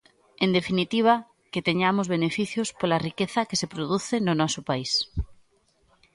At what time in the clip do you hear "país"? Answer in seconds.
4.69-4.91